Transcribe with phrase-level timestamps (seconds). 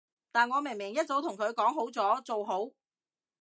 [0.31, 2.71] 但我明明一早同佢講好咗，做好